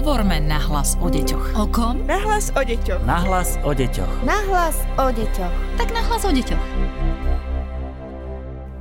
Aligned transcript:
Hovorme 0.00 0.40
nahlas 0.40 0.96
o 1.04 1.12
deťoch. 1.12 1.60
O 1.60 1.68
kom? 1.68 2.08
Nahlas 2.08 2.48
o 2.56 2.64
deťoch. 2.64 3.04
Nahlas 3.04 3.60
o 3.60 3.76
deťoch. 3.76 4.24
Nahlas 4.24 4.80
o 4.96 5.12
deťoch. 5.12 5.54
Tak 5.76 5.92
nahlas 5.92 6.24
o 6.24 6.32
deťoch. 6.32 6.64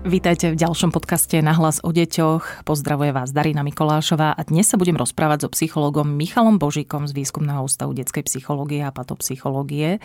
Vítajte 0.07 0.55
v 0.55 0.55
ďalšom 0.55 0.95
podcaste 0.95 1.35
Na 1.43 1.51
hlas 1.59 1.83
o 1.83 1.91
deťoch. 1.91 2.63
Pozdravuje 2.63 3.11
vás 3.11 3.35
Darina 3.35 3.67
Mikolášová 3.67 4.31
a 4.31 4.41
dnes 4.47 4.71
sa 4.71 4.79
budem 4.79 4.95
rozprávať 4.95 5.43
so 5.43 5.49
psychologom 5.51 6.07
Michalom 6.07 6.55
Božíkom 6.55 7.03
z 7.03 7.11
Výskumného 7.11 7.67
ústavu 7.67 7.91
detskej 7.91 8.23
psychológie 8.23 8.79
a 8.79 8.95
patopsychológie, 8.95 9.99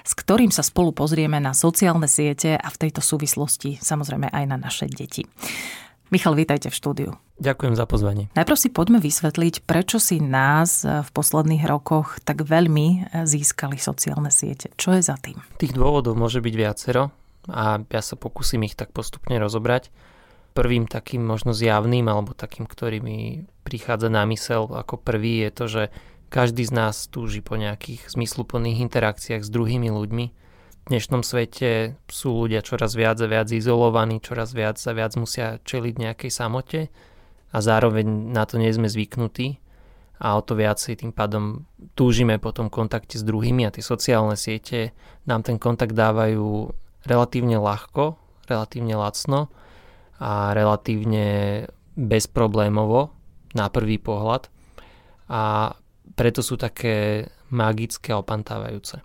s 0.00 0.12
ktorým 0.16 0.48
sa 0.48 0.64
spolu 0.64 0.96
pozrieme 0.96 1.44
na 1.44 1.52
sociálne 1.52 2.08
siete 2.08 2.56
a 2.56 2.72
v 2.72 2.88
tejto 2.88 3.04
súvislosti 3.04 3.84
samozrejme 3.84 4.32
aj 4.32 4.44
na 4.48 4.56
naše 4.56 4.88
deti. 4.88 5.28
Michal, 6.12 6.36
vítajte 6.36 6.68
v 6.68 6.76
štúdiu. 6.76 7.10
Ďakujem 7.40 7.74
za 7.74 7.88
pozvanie. 7.88 8.30
Najprv 8.38 8.58
si 8.60 8.68
poďme 8.70 9.02
vysvetliť, 9.02 9.66
prečo 9.66 9.98
si 9.98 10.22
nás 10.22 10.84
v 10.84 11.08
posledných 11.10 11.66
rokoch 11.66 12.22
tak 12.22 12.46
veľmi 12.46 13.10
získali 13.26 13.80
sociálne 13.80 14.30
siete. 14.30 14.70
Čo 14.78 14.94
je 14.94 15.02
za 15.02 15.18
tým? 15.18 15.42
Tých 15.58 15.74
dôvodov 15.74 16.14
môže 16.14 16.38
byť 16.38 16.54
viacero 16.54 17.10
a 17.50 17.82
ja 17.82 18.02
sa 18.04 18.14
pokúsim 18.14 18.62
ich 18.62 18.78
tak 18.78 18.94
postupne 18.94 19.34
rozobrať. 19.40 19.90
Prvým 20.54 20.86
takým 20.86 21.26
možno 21.26 21.50
zjavným 21.50 22.06
alebo 22.06 22.30
takým, 22.38 22.70
ktorý 22.70 23.02
mi 23.02 23.50
prichádza 23.66 24.06
na 24.06 24.22
mysel 24.30 24.70
ako 24.70 25.02
prvý 25.02 25.42
je 25.42 25.50
to, 25.50 25.64
že 25.66 25.82
každý 26.30 26.62
z 26.62 26.72
nás 26.74 27.10
túži 27.10 27.42
po 27.42 27.58
nejakých 27.58 28.14
zmysluplných 28.14 28.78
interakciách 28.78 29.42
s 29.42 29.50
druhými 29.50 29.90
ľuďmi 29.90 30.26
dnešnom 30.84 31.24
svete 31.24 31.96
sú 32.12 32.44
ľudia 32.44 32.60
čoraz 32.60 32.92
viac 32.92 33.16
a 33.20 33.26
viac 33.28 33.48
izolovaní, 33.48 34.20
čoraz 34.20 34.52
viac 34.52 34.76
a 34.84 34.92
viac 34.92 35.16
musia 35.16 35.56
čeliť 35.64 35.94
nejakej 35.96 36.30
samote 36.30 36.80
a 37.52 37.56
zároveň 37.58 38.04
na 38.34 38.44
to 38.44 38.60
nie 38.60 38.68
sme 38.68 38.90
zvyknutí 38.90 39.64
a 40.20 40.36
o 40.36 40.40
to 40.44 40.54
viacej 40.54 41.00
tým 41.00 41.12
pádom 41.16 41.64
túžime 41.96 42.36
po 42.36 42.52
tom 42.52 42.68
kontakte 42.68 43.16
s 43.16 43.24
druhými 43.24 43.64
a 43.64 43.72
tie 43.72 43.80
sociálne 43.80 44.36
siete 44.36 44.92
nám 45.24 45.42
ten 45.42 45.56
kontakt 45.56 45.96
dávajú 45.96 46.70
relatívne 47.08 47.56
ľahko, 47.56 48.20
relatívne 48.44 48.94
lacno 48.94 49.48
a 50.20 50.52
relatívne 50.52 51.64
bezproblémovo 51.96 53.10
na 53.56 53.72
prvý 53.72 53.96
pohľad 53.96 54.52
a 55.32 55.72
preto 56.14 56.44
sú 56.44 56.60
také 56.60 57.26
magické 57.48 58.12
a 58.12 58.20
opantávajúce. 58.20 59.00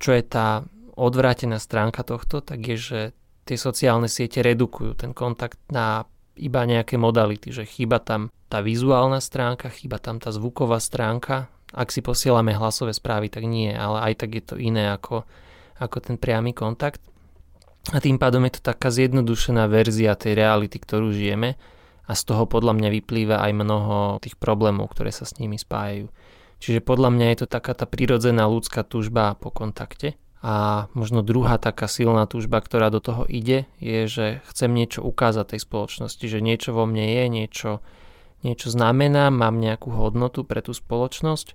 Čo 0.00 0.16
je 0.16 0.24
tá 0.24 0.64
odvrátená 0.96 1.58
stránka 1.58 2.02
tohto, 2.02 2.40
tak 2.40 2.60
je, 2.64 2.76
že 2.76 3.00
tie 3.44 3.58
sociálne 3.58 4.06
siete 4.06 4.42
redukujú 4.44 4.94
ten 4.94 5.10
kontakt 5.10 5.58
na 5.70 6.06
iba 6.38 6.62
nejaké 6.64 6.96
modality, 6.96 7.52
že 7.52 7.68
chýba 7.68 8.00
tam 8.00 8.30
tá 8.50 8.62
vizuálna 8.64 9.18
stránka, 9.18 9.70
chýba 9.70 9.98
tam 9.98 10.18
tá 10.18 10.30
zvuková 10.32 10.78
stránka. 10.78 11.50
Ak 11.70 11.94
si 11.94 12.02
posielame 12.02 12.54
hlasové 12.56 12.90
správy, 12.90 13.30
tak 13.30 13.46
nie, 13.46 13.70
ale 13.70 14.10
aj 14.10 14.26
tak 14.26 14.30
je 14.34 14.42
to 14.42 14.54
iné 14.58 14.90
ako, 14.90 15.22
ako 15.78 15.96
ten 16.02 16.16
priamy 16.18 16.50
kontakt. 16.50 16.98
A 17.94 18.02
tým 18.02 18.18
pádom 18.18 18.42
je 18.44 18.58
to 18.58 18.62
taká 18.74 18.90
zjednodušená 18.90 19.70
verzia 19.70 20.18
tej 20.18 20.36
reality, 20.36 20.76
ktorú 20.76 21.14
žijeme 21.14 21.56
a 22.10 22.12
z 22.12 22.22
toho 22.26 22.44
podľa 22.44 22.74
mňa 22.74 22.88
vyplýva 22.90 23.36
aj 23.38 23.52
mnoho 23.54 23.96
tých 24.18 24.34
problémov, 24.34 24.90
ktoré 24.92 25.14
sa 25.14 25.22
s 25.22 25.38
nimi 25.38 25.56
spájajú. 25.56 26.10
Čiže 26.60 26.84
podľa 26.84 27.14
mňa 27.14 27.26
je 27.32 27.38
to 27.40 27.46
taká 27.48 27.72
tá 27.72 27.86
prirodzená 27.88 28.44
ľudská 28.50 28.84
túžba 28.84 29.32
po 29.38 29.48
kontakte 29.54 30.18
a 30.40 30.88
možno 30.96 31.20
druhá 31.20 31.60
taká 31.60 31.84
silná 31.84 32.24
túžba, 32.24 32.64
ktorá 32.64 32.88
do 32.88 33.04
toho 33.04 33.28
ide, 33.28 33.68
je, 33.76 34.08
že 34.08 34.26
chcem 34.48 34.72
niečo 34.72 35.04
ukázať 35.04 35.52
tej 35.52 35.60
spoločnosti, 35.68 36.24
že 36.24 36.40
niečo 36.40 36.72
vo 36.72 36.88
mne 36.88 37.04
je, 37.04 37.24
niečo, 37.28 37.70
niečo 38.40 38.72
znamená, 38.72 39.28
mám 39.28 39.60
nejakú 39.60 39.92
hodnotu 39.92 40.48
pre 40.48 40.64
tú 40.64 40.72
spoločnosť. 40.72 41.52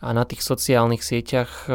A 0.00 0.16
na 0.16 0.24
tých 0.24 0.46
sociálnych 0.46 1.04
sieťach 1.04 1.68
e, 1.68 1.70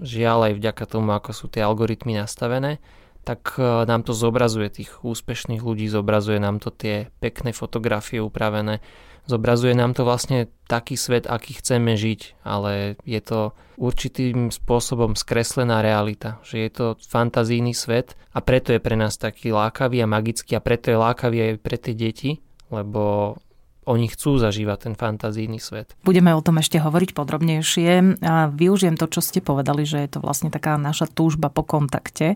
žiaľ 0.00 0.48
aj 0.48 0.52
vďaka 0.56 0.84
tomu, 0.88 1.12
ako 1.12 1.30
sú 1.34 1.46
tie 1.52 1.60
algoritmy 1.60 2.16
nastavené, 2.16 2.80
tak 3.26 3.58
e, 3.58 3.84
nám 3.84 4.06
to 4.06 4.14
zobrazuje 4.14 4.70
tých 4.70 5.02
úspešných 5.02 5.60
ľudí, 5.60 5.90
zobrazuje 5.90 6.38
nám 6.40 6.62
to 6.62 6.70
tie 6.70 7.10
pekné 7.20 7.50
fotografie 7.50 8.22
upravené, 8.22 8.80
Zobrazuje 9.26 9.74
nám 9.74 9.94
to 9.94 10.06
vlastne 10.06 10.46
taký 10.70 10.94
svet, 10.94 11.26
aký 11.26 11.58
chceme 11.58 11.98
žiť, 11.98 12.46
ale 12.46 12.94
je 13.02 13.20
to 13.22 13.54
určitým 13.74 14.54
spôsobom 14.54 15.18
skreslená 15.18 15.82
realita, 15.82 16.38
že 16.46 16.62
je 16.62 16.70
to 16.70 16.86
fantazijný 17.02 17.74
svet 17.74 18.14
a 18.32 18.38
preto 18.38 18.70
je 18.70 18.80
pre 18.80 18.94
nás 18.94 19.18
taký 19.18 19.50
lákavý 19.50 20.02
a 20.02 20.10
magický 20.10 20.54
a 20.56 20.64
preto 20.64 20.94
je 20.94 20.98
lákavý 20.98 21.38
aj 21.42 21.52
pre 21.58 21.76
tie 21.76 21.94
deti, 21.94 22.30
lebo 22.70 23.34
oni 23.86 24.10
chcú 24.10 24.42
zažívať 24.42 24.90
ten 24.90 24.94
fantazijný 24.98 25.62
svet. 25.62 25.94
Budeme 26.02 26.34
o 26.34 26.42
tom 26.42 26.58
ešte 26.58 26.82
hovoriť 26.82 27.14
podrobnejšie 27.14 28.18
a 28.26 28.50
využijem 28.50 28.98
to, 28.98 29.06
čo 29.06 29.22
ste 29.22 29.38
povedali, 29.38 29.86
že 29.86 30.02
je 30.02 30.18
to 30.18 30.18
vlastne 30.18 30.50
taká 30.50 30.74
naša 30.74 31.06
túžba 31.06 31.48
po 31.48 31.62
kontakte, 31.62 32.34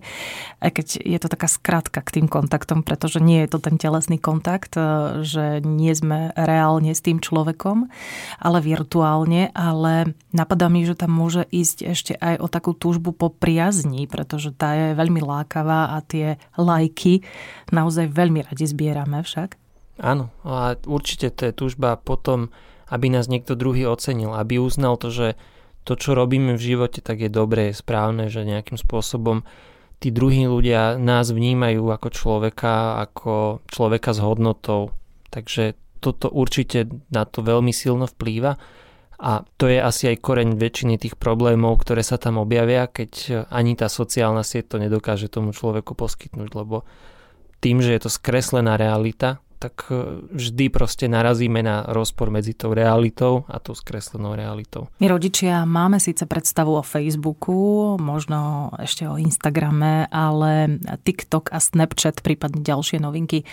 aj 0.63 0.71
keď 0.71 0.87
je 1.03 1.19
to 1.19 1.29
taká 1.29 1.51
skratka 1.51 2.01
k 2.07 2.23
tým 2.23 2.27
kontaktom, 2.31 2.87
pretože 2.87 3.19
nie 3.19 3.43
je 3.43 3.51
to 3.51 3.59
ten 3.59 3.77
telesný 3.83 4.23
kontakt, 4.23 4.79
e, 4.79 5.21
že 5.27 5.59
nie 5.67 5.91
sme 5.91 6.31
reálne 6.39 6.95
s 6.95 7.03
tým 7.03 7.19
človekom, 7.19 7.91
ale 8.39 8.59
virtuálne, 8.63 9.51
ale 9.51 10.15
napadá 10.31 10.71
mi, 10.71 10.87
že 10.87 10.95
tam 10.95 11.11
môže 11.11 11.43
ísť 11.51 11.79
ešte 11.83 12.13
aj 12.15 12.39
o 12.39 12.47
takú 12.47 12.79
túžbu 12.79 13.11
po 13.11 13.27
priazni, 13.27 14.07
pretože 14.07 14.55
tá 14.55 14.79
je 14.79 14.95
veľmi 14.95 15.19
lákavá 15.19 15.99
a 15.99 16.05
tie 16.07 16.39
lajky 16.55 17.27
naozaj 17.75 18.07
veľmi 18.07 18.47
radi 18.47 18.71
zbierame 18.71 19.27
však. 19.27 19.70
Áno, 20.01 20.33
a 20.49 20.81
určite 20.89 21.29
to 21.29 21.49
je 21.49 21.53
túžba 21.53 22.01
potom, 22.01 22.49
aby 22.89 23.13
nás 23.13 23.29
niekto 23.29 23.53
druhý 23.53 23.85
ocenil, 23.85 24.33
aby 24.33 24.57
uznal 24.57 24.97
to, 24.97 25.13
že 25.13 25.37
to, 25.85 25.97
čo 25.97 26.17
robíme 26.17 26.57
v 26.57 26.67
živote, 26.73 27.05
tak 27.05 27.21
je 27.21 27.31
dobré, 27.33 27.73
je 27.73 27.81
správne, 27.81 28.33
že 28.33 28.49
nejakým 28.49 28.81
spôsobom 28.81 29.45
tí 30.01 30.09
druhí 30.09 30.49
ľudia 30.49 30.97
nás 30.97 31.29
vnímajú 31.29 31.85
ako 31.85 32.09
človeka, 32.09 33.01
ako 33.05 33.61
človeka 33.69 34.17
s 34.17 34.21
hodnotou. 34.25 34.97
Takže 35.29 35.77
toto 36.01 36.33
určite 36.33 36.89
na 37.13 37.29
to 37.29 37.45
veľmi 37.45 37.71
silno 37.71 38.09
vplýva 38.09 38.57
a 39.21 39.45
to 39.61 39.69
je 39.69 39.77
asi 39.77 40.17
aj 40.17 40.25
koreň 40.25 40.57
väčšiny 40.57 40.97
tých 40.97 41.15
problémov, 41.21 41.85
ktoré 41.85 42.01
sa 42.01 42.17
tam 42.17 42.41
objavia, 42.41 42.89
keď 42.89 43.45
ani 43.53 43.77
tá 43.77 43.93
sociálna 43.93 44.41
sieť 44.41 44.75
to 44.75 44.77
nedokáže 44.81 45.29
tomu 45.29 45.53
človeku 45.53 45.93
poskytnúť, 45.93 46.51
lebo 46.57 46.89
tým, 47.61 47.85
že 47.85 47.93
je 47.93 48.01
to 48.01 48.11
skreslená 48.11 48.81
realita, 48.81 49.45
tak 49.61 49.93
e, 49.93 50.25
vždy 50.33 50.73
proste 50.73 51.05
narazíme 51.05 51.61
na 51.61 51.85
rozpor 51.85 52.33
medzi 52.33 52.57
tou 52.57 52.73
realitou 52.73 53.45
a 53.45 53.61
tou 53.61 53.77
skreslenou 53.77 54.33
realitou. 54.33 54.89
My 54.97 55.13
rodičia 55.13 55.69
máme 55.69 56.01
síce 56.01 56.25
predstavu 56.25 56.81
o 56.81 56.83
Facebooku, 56.83 57.95
možno 58.01 58.73
ešte 58.81 59.05
o 59.05 59.21
Instagrame, 59.21 60.09
ale 60.09 60.81
TikTok 61.05 61.53
a 61.53 61.61
Snapchat, 61.61 62.25
prípadne 62.25 62.65
ďalšie 62.65 63.05
novinky, 63.05 63.45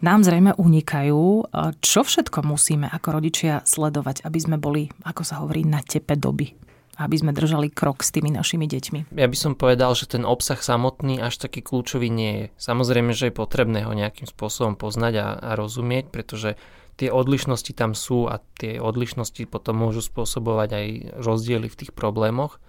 nám 0.00 0.24
zrejme 0.24 0.56
unikajú. 0.56 1.52
Čo 1.84 2.00
všetko 2.08 2.40
musíme 2.40 2.88
ako 2.88 3.20
rodičia 3.20 3.60
sledovať, 3.68 4.24
aby 4.24 4.38
sme 4.40 4.56
boli, 4.56 4.88
ako 5.04 5.22
sa 5.22 5.44
hovorí, 5.44 5.68
na 5.68 5.84
tepe 5.84 6.16
doby? 6.16 6.69
Aby 7.00 7.16
sme 7.16 7.32
držali 7.32 7.72
krok 7.72 8.04
s 8.04 8.12
tými 8.12 8.28
našimi 8.28 8.68
deťmi. 8.68 9.16
Ja 9.16 9.24
by 9.24 9.36
som 9.38 9.56
povedal, 9.56 9.96
že 9.96 10.04
ten 10.04 10.28
obsah 10.28 10.60
samotný 10.60 11.24
až 11.24 11.40
taký 11.40 11.64
kľúčový 11.64 12.12
nie 12.12 12.32
je. 12.36 12.46
Samozrejme, 12.60 13.16
že 13.16 13.32
je 13.32 13.40
potrebné 13.40 13.88
ho 13.88 13.92
nejakým 13.96 14.28
spôsobom 14.28 14.76
poznať 14.76 15.14
a, 15.16 15.28
a 15.40 15.50
rozumieť, 15.56 16.12
pretože 16.12 16.60
tie 17.00 17.08
odlišnosti 17.08 17.72
tam 17.72 17.96
sú 17.96 18.28
a 18.28 18.44
tie 18.60 18.76
odlišnosti 18.76 19.48
potom 19.48 19.80
môžu 19.80 20.04
spôsobovať 20.04 20.68
aj 20.76 20.86
rozdiely 21.24 21.72
v 21.72 21.78
tých 21.80 21.92
problémoch, 21.96 22.60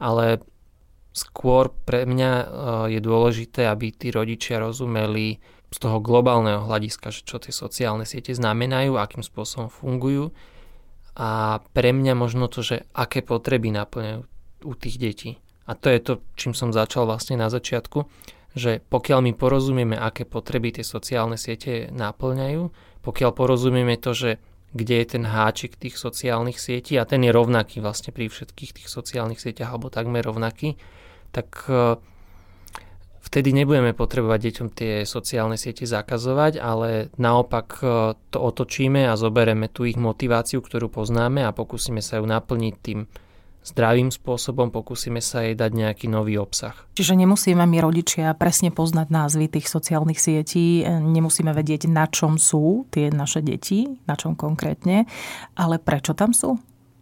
ale 0.00 0.40
skôr 1.12 1.68
pre 1.84 2.08
mňa 2.08 2.32
e, 2.32 2.46
je 2.96 3.00
dôležité, 3.04 3.68
aby 3.68 3.92
tí 3.92 4.08
rodičia 4.08 4.56
rozumeli 4.64 5.44
z 5.68 5.76
toho 5.76 6.00
globálneho 6.00 6.64
hľadiska, 6.64 7.12
že 7.12 7.28
čo 7.28 7.36
tie 7.36 7.52
sociálne 7.52 8.08
siete 8.08 8.32
znamenajú, 8.32 8.96
akým 8.96 9.20
spôsobom 9.20 9.68
fungujú 9.68 10.32
a 11.14 11.60
pre 11.72 11.90
mňa 11.94 12.14
možno 12.18 12.50
to, 12.50 12.60
že 12.60 12.84
aké 12.92 13.24
potreby 13.24 13.70
naplňajú 13.72 14.20
u 14.64 14.72
tých 14.74 14.96
detí. 14.98 15.30
A 15.68 15.76
to 15.76 15.92
je 15.92 16.00
to, 16.00 16.12
čím 16.34 16.56
som 16.56 16.72
začal 16.72 17.04
vlastne 17.04 17.36
na 17.36 17.52
začiatku, 17.52 18.08
že 18.56 18.80
pokiaľ 18.80 19.20
my 19.28 19.32
porozumieme, 19.36 19.94
aké 19.94 20.24
potreby 20.24 20.72
tie 20.72 20.84
sociálne 20.84 21.36
siete 21.36 21.92
naplňajú, 21.92 22.62
pokiaľ 23.04 23.30
porozumieme 23.36 24.00
to, 24.00 24.16
že 24.16 24.30
kde 24.72 25.00
je 25.00 25.06
ten 25.16 25.24
háčik 25.24 25.80
tých 25.80 25.96
sociálnych 25.96 26.60
sietí 26.60 27.00
a 27.00 27.08
ten 27.08 27.24
je 27.24 27.32
rovnaký 27.32 27.80
vlastne 27.80 28.12
pri 28.12 28.28
všetkých 28.28 28.82
tých 28.82 28.88
sociálnych 28.88 29.40
sieťach 29.40 29.72
alebo 29.72 29.88
takmer 29.88 30.20
rovnaký, 30.20 30.76
tak 31.32 31.64
e, 31.72 31.96
vtedy 33.28 33.52
nebudeme 33.52 33.92
potrebovať 33.92 34.40
deťom 34.48 34.68
tie 34.72 34.92
sociálne 35.04 35.60
siete 35.60 35.84
zakazovať, 35.84 36.56
ale 36.56 37.12
naopak 37.20 37.68
e, 37.78 37.84
to 38.32 38.38
otočíme 38.40 39.04
a 39.04 39.20
zobereme 39.20 39.68
tú 39.68 39.84
ich 39.84 40.00
motiváciu, 40.00 40.64
ktorú 40.64 40.88
poznáme 40.88 41.44
a 41.44 41.52
pokúsime 41.52 42.00
sa 42.00 42.16
ju 42.18 42.24
naplniť 42.24 42.74
tým 42.80 43.04
zdravým 43.68 44.08
spôsobom, 44.08 44.72
pokúsime 44.72 45.20
sa 45.20 45.44
jej 45.44 45.52
dať 45.52 45.70
nejaký 45.76 46.06
nový 46.08 46.40
obsah. 46.40 46.72
Čiže 46.96 47.20
nemusíme 47.20 47.60
my 47.60 47.78
rodičia 47.84 48.32
presne 48.32 48.72
poznať 48.72 49.12
názvy 49.12 49.46
tých 49.52 49.68
sociálnych 49.68 50.16
sietí, 50.16 50.80
nemusíme 50.88 51.52
vedieť, 51.52 51.84
na 51.90 52.08
čom 52.08 52.40
sú 52.40 52.88
tie 52.88 53.12
naše 53.12 53.44
deti, 53.44 54.00
na 54.08 54.16
čom 54.16 54.32
konkrétne, 54.32 55.04
ale 55.52 55.76
prečo 55.76 56.16
tam 56.16 56.32
sú? 56.32 56.56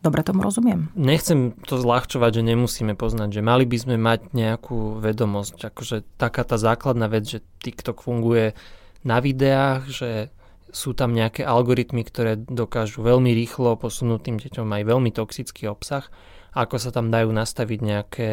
Dobre 0.06 0.22
tomu 0.22 0.46
rozumiem. 0.46 0.86
Nechcem 0.94 1.58
to 1.66 1.82
zľahčovať, 1.82 2.38
že 2.38 2.42
nemusíme 2.46 2.94
poznať, 2.94 3.34
že 3.34 3.42
mali 3.42 3.66
by 3.66 3.76
sme 3.82 3.96
mať 3.98 4.30
nejakú 4.30 5.02
vedomosť, 5.02 5.66
akože 5.66 5.96
taká 6.14 6.46
tá 6.46 6.54
základná 6.54 7.10
vec, 7.10 7.26
že 7.26 7.42
TikTok 7.58 8.06
funguje 8.06 8.54
na 9.02 9.18
videách, 9.18 9.90
že 9.90 10.10
sú 10.70 10.94
tam 10.94 11.10
nejaké 11.10 11.42
algoritmy, 11.42 12.06
ktoré 12.06 12.38
dokážu 12.38 13.02
veľmi 13.02 13.34
rýchlo 13.34 13.74
posunúť 13.74 14.30
tým 14.30 14.36
deťom 14.38 14.66
aj 14.70 14.82
veľmi 14.86 15.10
toxický 15.10 15.66
obsah 15.66 16.06
ako 16.56 16.80
sa 16.80 16.88
tam 16.88 17.12
dajú 17.12 17.28
nastaviť 17.36 17.80
nejaké 17.84 18.28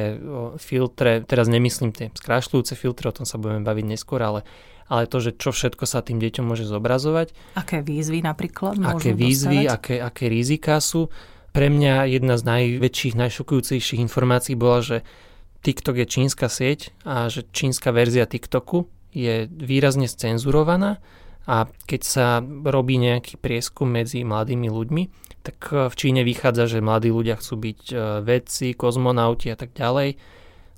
filtre, 0.55 1.27
teraz 1.27 1.51
nemyslím 1.51 1.91
tie 1.91 2.07
skrášľujúce 2.15 2.79
filtre, 2.79 3.11
o 3.11 3.13
tom 3.13 3.27
sa 3.27 3.35
budeme 3.35 3.67
baviť 3.67 3.83
neskôr, 3.83 4.23
ale, 4.23 4.47
ale 4.87 5.11
to, 5.11 5.19
že 5.19 5.35
čo 5.35 5.51
všetko 5.51 5.83
sa 5.83 5.99
tým 5.99 6.23
deťom 6.23 6.47
môže 6.47 6.63
zobrazovať. 6.63 7.35
Aké 7.59 7.83
výzvy 7.83 8.23
napríklad 8.23 8.79
Aké 8.79 9.11
výzvy, 9.11 9.67
aké, 9.67 9.99
aké 9.99 10.31
rizika 10.31 10.79
sú. 10.79 11.11
Pre 11.53 11.67
mňa 11.69 12.09
jedna 12.09 12.35
z 12.41 12.43
najväčších, 12.49 13.13
najšokujúcejších 13.13 14.01
informácií 14.01 14.57
bola, 14.57 14.81
že 14.81 14.97
TikTok 15.61 16.01
je 16.01 16.07
čínska 16.09 16.49
sieť 16.49 16.91
a 17.05 17.29
že 17.29 17.45
čínska 17.53 17.93
verzia 17.93 18.25
TikToku 18.25 18.89
je 19.13 19.45
výrazne 19.47 20.09
scenzurovaná 20.09 20.97
a 21.45 21.67
keď 21.85 22.01
sa 22.01 22.25
robí 22.43 22.97
nejaký 22.97 23.37
prieskum 23.37 23.91
medzi 23.91 24.23
mladými 24.23 24.71
ľuďmi, 24.71 25.03
tak 25.43 25.57
e, 25.75 25.91
v 25.91 25.95
Číne 25.99 26.23
vychádza, 26.23 26.71
že 26.71 26.79
mladí 26.79 27.11
ľudia 27.11 27.35
chcú 27.35 27.55
byť 27.59 27.81
e, 27.91 27.95
vedci, 28.23 28.71
kozmonauti 28.73 29.51
a 29.51 29.57
tak 29.59 29.75
ďalej, 29.75 30.15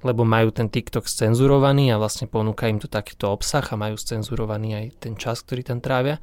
lebo 0.02 0.26
majú 0.26 0.50
ten 0.50 0.68
TikTok 0.74 1.06
scenzurovaný 1.06 1.94
a 1.94 2.02
vlastne 2.02 2.26
ponúka 2.26 2.66
im 2.66 2.82
to 2.82 2.90
takýto 2.90 3.30
obsah 3.30 3.64
a 3.64 3.78
majú 3.78 3.94
scenzurovaný 3.94 4.70
aj 4.74 4.86
ten 5.06 5.14
čas, 5.16 5.46
ktorý 5.46 5.62
tam 5.62 5.80
trávia. 5.86 6.18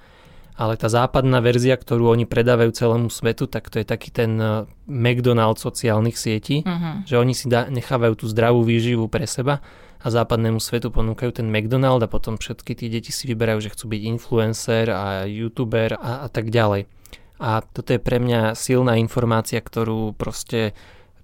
Ale 0.53 0.77
tá 0.77 0.93
západná 0.93 1.41
verzia, 1.41 1.81
ktorú 1.81 2.13
oni 2.13 2.29
predávajú 2.29 2.77
celému 2.77 3.09
svetu, 3.09 3.49
tak 3.49 3.73
to 3.73 3.81
je 3.81 3.87
taký 3.89 4.13
ten 4.13 4.37
e, 4.37 4.69
McDonald's 4.85 5.65
sociálnych 5.65 6.21
sietí, 6.21 6.61
uh-huh. 6.61 7.09
že 7.09 7.17
oni 7.17 7.33
si 7.33 7.49
da, 7.49 7.73
nechávajú 7.73 8.21
tú 8.21 8.27
zdravú 8.29 8.61
výživu 8.61 9.09
pre 9.09 9.25
seba 9.25 9.65
a 10.03 10.07
západnému 10.13 10.61
svetu 10.61 10.93
ponúkajú 10.93 11.41
ten 11.41 11.49
McDonald 11.49 12.05
a 12.05 12.11
potom 12.11 12.37
všetky 12.37 12.77
tie 12.77 12.93
deti 12.93 13.15
si 13.15 13.25
vyberajú, 13.31 13.65
že 13.65 13.73
chcú 13.73 13.97
byť 13.97 14.03
influencer 14.13 14.87
a 14.93 15.25
youtuber 15.25 15.97
a, 15.97 16.27
a 16.27 16.29
tak 16.29 16.53
ďalej. 16.53 16.85
A 17.43 17.65
toto 17.65 17.97
je 17.97 18.01
pre 18.03 18.21
mňa 18.21 18.53
silná 18.53 19.01
informácia, 19.01 19.59
ktorú 19.59 20.15
proste 20.15 20.77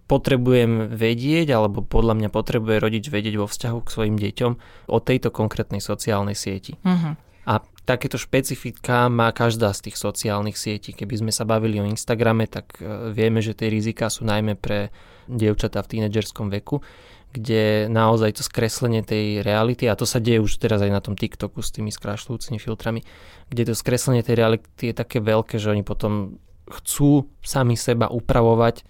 potrebujem 0.08 0.88
vedieť, 0.88 1.52
alebo 1.52 1.84
podľa 1.84 2.16
mňa 2.16 2.28
potrebuje 2.32 2.76
rodič 2.80 3.04
vedieť 3.12 3.36
vo 3.36 3.46
vzťahu 3.46 3.78
k 3.84 3.92
svojim 3.92 4.16
deťom 4.16 4.52
o 4.88 4.98
tejto 5.04 5.28
konkrétnej 5.28 5.84
sociálnej 5.84 6.34
sieti. 6.34 6.80
Uh-huh. 6.80 7.12
A 7.44 7.60
takéto 7.88 8.20
špecifika 8.20 9.08
má 9.08 9.32
každá 9.32 9.72
z 9.72 9.88
tých 9.88 9.96
sociálnych 9.96 10.60
sietí. 10.60 10.92
Keby 10.92 11.24
sme 11.24 11.32
sa 11.32 11.48
bavili 11.48 11.80
o 11.80 11.88
Instagrame, 11.88 12.44
tak 12.44 12.76
e, 12.76 13.08
vieme, 13.16 13.40
že 13.40 13.56
tie 13.56 13.72
rizika 13.72 14.12
sú 14.12 14.28
najmä 14.28 14.60
pre 14.60 14.92
dievčatá 15.24 15.80
v 15.80 15.96
tínedžerskom 15.96 16.52
veku 16.52 16.84
kde 17.28 17.92
naozaj 17.92 18.40
to 18.40 18.42
skreslenie 18.42 19.04
tej 19.04 19.44
reality, 19.44 19.84
a 19.84 19.98
to 19.98 20.08
sa 20.08 20.16
deje 20.16 20.40
už 20.40 20.56
teraz 20.56 20.80
aj 20.80 20.88
na 20.88 21.04
tom 21.04 21.12
TikToku 21.12 21.60
s 21.60 21.68
tými 21.76 21.92
skrášľujúcimi 21.92 22.56
filtrami, 22.56 23.04
kde 23.52 23.68
to 23.68 23.74
skreslenie 23.76 24.24
tej 24.24 24.40
reality 24.40 24.90
je 24.90 24.94
také 24.96 25.20
veľké, 25.20 25.60
že 25.60 25.68
oni 25.68 25.84
potom 25.84 26.40
chcú 26.68 27.28
sami 27.44 27.76
seba 27.76 28.08
upravovať, 28.08 28.84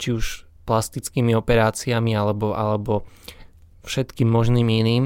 či 0.00 0.16
už 0.16 0.48
plastickými 0.64 1.36
operáciami 1.36 2.16
alebo, 2.16 2.56
alebo 2.56 3.04
všetkým 3.84 4.28
možným 4.28 4.68
iným, 4.72 5.04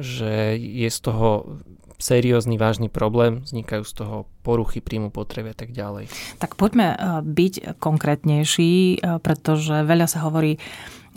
že 0.00 0.58
je 0.58 0.88
z 0.90 0.98
toho 1.00 1.60
seriózny, 1.96 2.60
vážny 2.60 2.88
problém, 2.92 3.40
vznikajú 3.44 3.82
z 3.84 3.92
toho 3.96 4.16
poruchy 4.44 4.84
príjmu 4.84 5.08
potreby 5.08 5.52
a 5.52 5.56
tak 5.56 5.72
ďalej. 5.72 6.12
Tak 6.40 6.56
poďme 6.60 6.92
eh, 6.92 6.98
byť 7.24 7.80
konkrétnejší, 7.80 8.72
eh, 8.72 9.18
pretože 9.20 9.84
veľa 9.84 10.06
sa 10.06 10.24
hovorí 10.28 10.60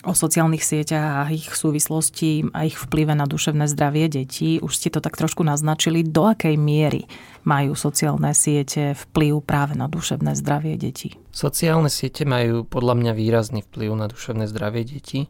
o 0.08 0.16
sociálnych 0.16 0.64
sieťach 0.64 1.28
a 1.28 1.32
ich 1.32 1.52
súvislosti 1.52 2.56
a 2.56 2.64
ich 2.64 2.80
vplyve 2.80 3.12
na 3.16 3.28
duševné 3.28 3.68
zdravie 3.68 4.08
detí. 4.08 4.64
Už 4.64 4.72
ste 4.72 4.88
to 4.88 5.04
tak 5.04 5.20
trošku 5.20 5.44
naznačili. 5.44 6.08
Do 6.08 6.32
akej 6.32 6.56
miery 6.56 7.04
majú 7.44 7.76
sociálne 7.76 8.32
siete 8.32 8.96
vplyv 8.96 9.44
práve 9.44 9.76
na 9.76 9.92
duševné 9.92 10.40
zdravie 10.40 10.80
detí? 10.80 11.20
Sociálne 11.36 11.92
siete 11.92 12.24
majú 12.24 12.64
podľa 12.64 12.96
mňa 12.96 13.12
výrazný 13.12 13.60
vplyv 13.68 13.92
na 13.96 14.08
duševné 14.08 14.48
zdravie 14.48 14.88
detí. 14.88 15.28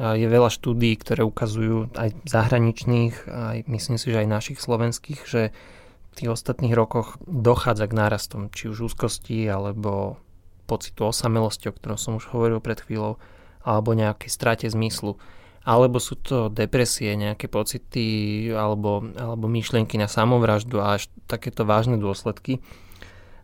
Je 0.00 0.24
veľa 0.24 0.48
štúdií, 0.48 0.96
ktoré 0.96 1.28
ukazujú 1.28 1.92
aj 1.92 2.24
zahraničných, 2.24 3.28
aj 3.28 3.56
myslím 3.68 4.00
si, 4.00 4.08
že 4.08 4.24
aj 4.24 4.32
našich 4.32 4.58
slovenských, 4.58 5.20
že 5.28 5.52
v 6.10 6.14
tých 6.16 6.32
ostatných 6.32 6.72
rokoch 6.72 7.20
dochádza 7.28 7.84
k 7.84 7.96
nárastom 8.00 8.48
či 8.48 8.72
už 8.72 8.88
úzkosti 8.88 9.44
alebo 9.44 10.16
pocitu 10.64 11.04
osamelosti, 11.04 11.68
o 11.68 11.76
ktorom 11.76 12.00
som 12.00 12.16
už 12.16 12.32
hovoril 12.32 12.64
pred 12.64 12.80
chvíľou 12.80 13.20
alebo 13.60 13.92
nejaké 13.92 14.32
strate 14.32 14.64
zmyslu. 14.72 15.20
Alebo 15.68 16.00
sú 16.00 16.16
to 16.16 16.48
depresie, 16.48 17.12
nejaké 17.20 17.44
pocity 17.52 18.48
alebo, 18.56 19.04
alebo 19.12 19.44
myšlienky 19.52 20.00
na 20.00 20.08
samovraždu 20.08 20.80
a 20.80 20.96
až 20.96 21.12
takéto 21.28 21.68
vážne 21.68 22.00
dôsledky. 22.00 22.64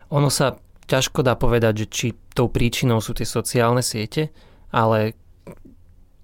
Ono 0.09 0.33
sa 0.33 0.57
ťažko 0.89 1.21
dá 1.21 1.37
povedať, 1.37 1.85
že 1.85 1.87
či 1.91 2.07
tou 2.33 2.49
príčinou 2.49 2.97
sú 3.05 3.13
tie 3.13 3.27
sociálne 3.29 3.85
siete, 3.85 4.33
ale 4.73 5.13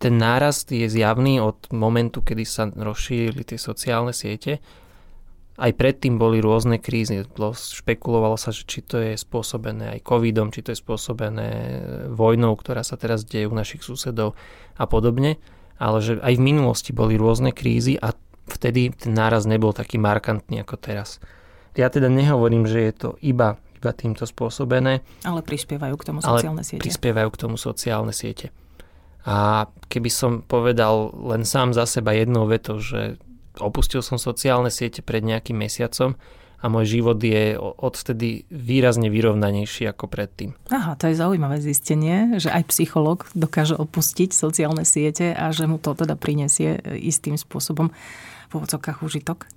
ten 0.04 0.20
nárast 0.20 0.68
je 0.68 0.84
zjavný 0.92 1.40
od 1.40 1.72
momentu, 1.72 2.20
kedy 2.20 2.44
sa 2.44 2.68
rozšírili 2.68 3.48
tie 3.48 3.56
sociálne 3.56 4.12
siete 4.12 4.60
aj 5.54 5.72
predtým 5.78 6.18
boli 6.18 6.42
rôzne 6.42 6.82
krízy. 6.82 7.22
Špekulovalo 7.54 8.38
sa, 8.42 8.50
že 8.50 8.66
či 8.66 8.82
to 8.82 8.98
je 8.98 9.14
spôsobené 9.14 9.98
aj 9.98 10.00
covidom, 10.02 10.50
či 10.50 10.66
to 10.66 10.74
je 10.74 10.82
spôsobené 10.82 11.50
vojnou, 12.10 12.58
ktorá 12.58 12.82
sa 12.82 12.98
teraz 12.98 13.22
deje 13.22 13.46
u 13.46 13.54
našich 13.54 13.86
susedov 13.86 14.34
a 14.74 14.86
podobne. 14.90 15.38
Ale 15.78 16.02
že 16.02 16.18
aj 16.22 16.34
v 16.38 16.46
minulosti 16.46 16.92
boli 16.94 17.22
rôzne 17.22 17.54
krízy 17.54 18.02
a 18.02 18.18
vtedy 18.50 18.94
ten 18.98 19.14
náraz 19.14 19.46
nebol 19.46 19.78
taký 19.78 20.02
markantný 20.02 20.66
ako 20.66 20.76
teraz. 20.82 21.22
Ja 21.78 21.90
teda 21.90 22.10
nehovorím, 22.10 22.66
že 22.66 22.90
je 22.90 22.94
to 22.94 23.10
iba, 23.22 23.58
iba 23.78 23.92
týmto 23.94 24.26
spôsobené. 24.26 25.06
Ale 25.26 25.42
prispievajú 25.46 25.96
k 26.02 26.04
tomu 26.06 26.20
sociálne 26.22 26.66
siete. 26.66 26.82
prispievajú 26.82 27.30
k 27.30 27.38
tomu 27.38 27.56
sociálne 27.62 28.14
siete. 28.14 28.50
A 29.24 29.68
keby 29.88 30.10
som 30.12 30.32
povedal 30.44 31.16
len 31.32 31.48
sám 31.48 31.72
za 31.72 31.88
seba 31.88 32.12
jednou 32.12 32.44
vetou, 32.44 32.84
že 32.84 33.16
opustil 33.60 34.04
som 34.04 34.20
sociálne 34.20 34.68
siete 34.68 35.00
pred 35.00 35.24
nejakým 35.24 35.56
mesiacom 35.56 36.20
a 36.64 36.72
môj 36.72 37.00
život 37.00 37.20
je 37.20 37.60
odvtedy 37.60 38.48
výrazne 38.48 39.12
vyrovnanejší 39.12 39.92
ako 39.92 40.08
predtým. 40.08 40.56
Aha, 40.72 40.96
to 40.96 41.12
je 41.12 41.20
zaujímavé 41.20 41.60
zistenie, 41.60 42.40
že 42.40 42.48
aj 42.48 42.72
psycholog 42.72 43.28
dokáže 43.36 43.76
opustiť 43.76 44.32
sociálne 44.32 44.88
siete 44.88 45.36
a 45.36 45.52
že 45.52 45.68
mu 45.68 45.76
to 45.76 45.92
teda 45.92 46.16
prinesie 46.16 46.80
istým 47.04 47.36
spôsobom 47.36 47.92
v 48.48 48.52
úvodzovkách 48.56 49.04
užitok. 49.04 49.52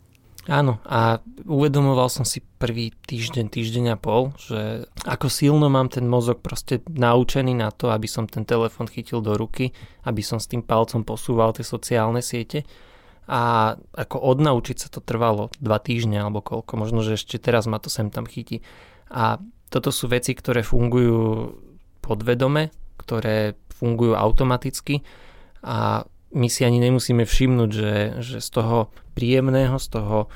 Áno, 0.46 0.78
a 0.86 1.18
uvedomoval 1.42 2.06
som 2.06 2.22
si 2.22 2.38
prvý 2.38 2.94
týždeň, 2.94 3.50
týždeň 3.50 3.84
a 3.90 3.96
pol, 3.98 4.30
že 4.38 4.86
ako 5.02 5.26
silno 5.26 5.66
mám 5.66 5.90
ten 5.90 6.06
mozog 6.06 6.38
proste 6.38 6.86
naučený 6.86 7.50
na 7.58 7.74
to, 7.74 7.90
aby 7.90 8.06
som 8.06 8.30
ten 8.30 8.46
telefon 8.46 8.86
chytil 8.86 9.18
do 9.18 9.34
ruky, 9.34 9.74
aby 10.06 10.22
som 10.22 10.38
s 10.38 10.46
tým 10.46 10.62
palcom 10.62 11.02
posúval 11.02 11.50
tie 11.50 11.66
sociálne 11.66 12.22
siete 12.22 12.62
a 13.26 13.74
ako 13.74 14.22
odnaučiť 14.22 14.86
sa 14.86 14.88
to 14.88 15.02
trvalo 15.02 15.50
dva 15.58 15.82
týždne 15.82 16.22
alebo 16.22 16.38
koľko, 16.38 16.78
možno, 16.78 17.02
že 17.02 17.18
ešte 17.18 17.42
teraz 17.42 17.66
ma 17.66 17.82
to 17.82 17.90
sem 17.90 18.14
tam 18.14 18.22
chytí. 18.22 18.62
A 19.10 19.42
toto 19.66 19.90
sú 19.90 20.06
veci, 20.06 20.30
ktoré 20.30 20.62
fungujú 20.62 21.58
podvedome, 21.98 22.70
ktoré 23.02 23.58
fungujú 23.74 24.14
automaticky 24.14 25.02
a 25.66 26.06
my 26.36 26.52
si 26.52 26.68
ani 26.68 26.76
nemusíme 26.84 27.24
všimnúť, 27.24 27.70
že, 27.72 27.94
že 28.20 28.38
z 28.44 28.48
toho 28.52 28.92
príjemného, 29.16 29.80
z 29.80 29.88
toho 29.88 30.28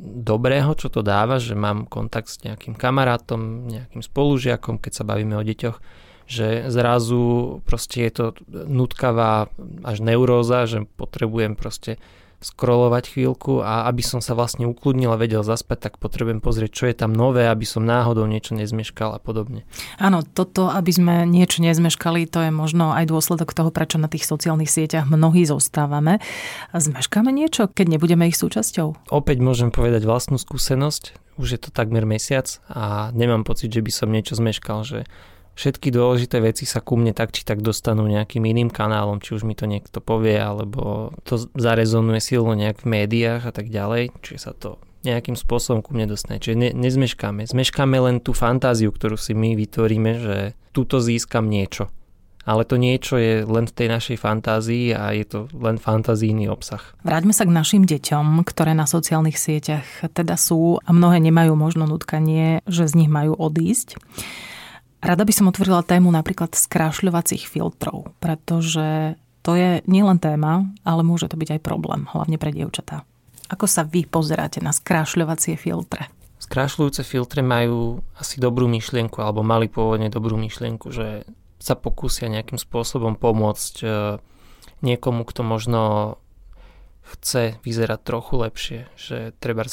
dobrého, 0.00 0.72
čo 0.72 0.88
to 0.88 1.04
dáva, 1.04 1.36
že 1.36 1.52
mám 1.52 1.84
kontakt 1.84 2.32
s 2.32 2.40
nejakým 2.40 2.72
kamarátom, 2.72 3.68
nejakým 3.68 4.00
spolužiakom, 4.00 4.80
keď 4.80 4.92
sa 4.96 5.04
bavíme 5.04 5.36
o 5.36 5.44
deťoch, 5.44 5.76
že 6.24 6.72
zrazu 6.72 7.58
proste 7.68 8.08
je 8.08 8.12
to 8.16 8.26
nutkavá 8.48 9.52
až 9.84 9.98
neuróza, 10.00 10.64
že 10.64 10.88
potrebujem 10.96 11.52
proste 11.58 12.00
scrollovať 12.40 13.12
chvíľku 13.12 13.60
a 13.60 13.84
aby 13.84 14.00
som 14.00 14.24
sa 14.24 14.32
vlastne 14.32 14.64
ukludnil 14.64 15.12
a 15.12 15.20
vedel 15.20 15.44
zaspať, 15.44 15.78
tak 15.88 15.92
potrebujem 16.00 16.40
pozrieť, 16.40 16.70
čo 16.72 16.84
je 16.88 16.96
tam 16.96 17.12
nové, 17.12 17.44
aby 17.44 17.68
som 17.68 17.84
náhodou 17.84 18.24
niečo 18.24 18.56
nezmeškal 18.56 19.16
a 19.16 19.20
podobne. 19.20 19.68
Áno, 20.00 20.24
toto, 20.24 20.72
aby 20.72 20.88
sme 20.88 21.14
niečo 21.28 21.60
nezmeškali, 21.60 22.24
to 22.32 22.48
je 22.48 22.50
možno 22.52 22.96
aj 22.96 23.12
dôsledok 23.12 23.52
toho, 23.52 23.68
prečo 23.68 24.00
na 24.00 24.08
tých 24.08 24.24
sociálnych 24.24 24.72
sieťach 24.72 25.04
mnohí 25.04 25.44
zostávame. 25.44 26.18
Zmeškáme 26.72 27.28
niečo, 27.28 27.68
keď 27.68 28.00
nebudeme 28.00 28.24
ich 28.32 28.40
súčasťou? 28.40 29.12
Opäť 29.12 29.38
môžem 29.44 29.68
povedať 29.68 30.08
vlastnú 30.08 30.40
skúsenosť. 30.40 31.36
Už 31.36 31.56
je 31.56 31.60
to 31.60 31.72
takmer 31.72 32.04
mesiac 32.08 32.48
a 32.68 33.12
nemám 33.16 33.44
pocit, 33.44 33.72
že 33.72 33.84
by 33.84 33.92
som 33.92 34.12
niečo 34.12 34.36
zmeškal, 34.36 34.84
že 34.84 35.08
všetky 35.54 35.88
dôležité 35.92 36.40
veci 36.40 36.64
sa 36.64 36.84
ku 36.84 36.96
mne 36.96 37.14
tak 37.16 37.32
či 37.34 37.42
tak 37.44 37.64
dostanú 37.64 38.06
nejakým 38.06 38.42
iným 38.44 38.70
kanálom, 38.72 39.18
či 39.18 39.36
už 39.36 39.44
mi 39.44 39.54
to 39.54 39.64
niekto 39.64 39.98
povie, 40.02 40.36
alebo 40.36 41.14
to 41.26 41.38
zarezonuje 41.56 42.20
silno 42.22 42.56
nejak 42.56 42.82
v 42.82 42.90
médiách 43.00 43.42
a 43.48 43.52
tak 43.52 43.68
ďalej, 43.68 44.14
či 44.24 44.40
sa 44.40 44.56
to 44.56 44.80
nejakým 45.00 45.36
spôsobom 45.36 45.80
ku 45.80 45.96
mne 45.96 46.12
dostane. 46.12 46.40
Čiže 46.40 46.56
ne, 46.56 46.70
nezmeškáme. 46.76 47.48
Zmeškáme 47.48 47.96
len 47.96 48.20
tú 48.20 48.36
fantáziu, 48.36 48.92
ktorú 48.92 49.16
si 49.16 49.32
my 49.32 49.56
vytvoríme, 49.56 50.10
že 50.20 50.36
tuto 50.76 51.00
získam 51.00 51.48
niečo. 51.48 51.88
Ale 52.48 52.64
to 52.64 52.80
niečo 52.80 53.20
je 53.20 53.44
len 53.44 53.68
v 53.68 53.76
tej 53.76 53.88
našej 53.92 54.16
fantázii 54.16 54.96
a 54.96 55.12
je 55.12 55.28
to 55.28 55.38
len 55.60 55.76
fantazijný 55.76 56.48
obsah. 56.48 56.80
Vráťme 57.04 57.36
sa 57.36 57.44
k 57.44 57.52
našim 57.52 57.84
deťom, 57.84 58.40
ktoré 58.48 58.72
na 58.72 58.88
sociálnych 58.88 59.36
sieťach 59.36 60.08
teda 60.16 60.40
sú 60.40 60.80
a 60.80 60.90
mnohé 60.90 61.20
nemajú 61.20 61.52
možno 61.52 61.84
nutkanie, 61.84 62.64
že 62.64 62.88
z 62.88 62.96
nich 63.04 63.10
majú 63.12 63.36
odísť. 63.36 64.00
Rada 65.00 65.24
by 65.24 65.32
som 65.32 65.48
otvorila 65.48 65.80
tému 65.80 66.12
napríklad 66.12 66.52
skrášľovacích 66.52 67.48
filtrov, 67.48 68.12
pretože 68.20 69.16
to 69.40 69.56
je 69.56 69.80
nielen 69.88 70.20
téma, 70.20 70.68
ale 70.84 71.00
môže 71.00 71.32
to 71.32 71.40
byť 71.40 71.56
aj 71.56 71.60
problém, 71.64 72.04
hlavne 72.12 72.36
pre 72.36 72.52
dievčatá. 72.52 73.08
Ako 73.48 73.64
sa 73.64 73.82
vy 73.82 74.04
pozeráte 74.04 74.60
na 74.60 74.70
skrášľovacie 74.70 75.56
filtre? 75.56 76.12
Skrášľujúce 76.40 77.02
filtre 77.02 77.40
majú 77.40 78.04
asi 78.20 78.36
dobrú 78.38 78.68
myšlienku, 78.68 79.18
alebo 79.24 79.40
mali 79.40 79.72
pôvodne 79.72 80.12
dobrú 80.12 80.36
myšlienku, 80.36 80.92
že 80.92 81.24
sa 81.60 81.76
pokúsia 81.76 82.28
nejakým 82.28 82.56
spôsobom 82.56 83.16
pomôcť 83.16 83.74
e, 83.84 83.86
niekomu, 84.80 85.28
kto 85.28 85.40
možno 85.44 85.82
chce 87.04 87.60
vyzerať 87.64 88.00
trochu 88.00 88.34
lepšie, 88.40 88.80
že 88.96 89.32
treba 89.42 89.66